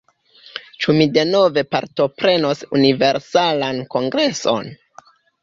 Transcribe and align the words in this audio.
Ĉu 0.85 0.95
mi 0.99 1.05
denove 1.17 1.63
partoprenos 1.75 2.65
Universalan 2.79 3.83
Kongreson? 3.95 4.75